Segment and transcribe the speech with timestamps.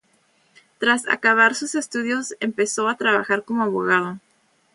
[0.79, 4.19] Tras acabar sus estudios empezó a trabajar como abogado.